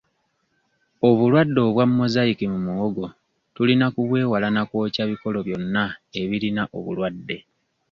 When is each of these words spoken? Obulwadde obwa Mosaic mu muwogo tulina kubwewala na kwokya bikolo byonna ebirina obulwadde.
Obulwadde 1.07 1.59
obwa 1.67 1.83
Mosaic 1.97 2.39
mu 2.53 2.59
muwogo 2.65 3.05
tulina 3.55 3.85
kubwewala 3.93 4.47
na 4.55 4.63
kwokya 4.69 5.03
bikolo 5.11 5.39
byonna 5.47 5.83
ebirina 6.21 6.63
obulwadde. 6.77 7.37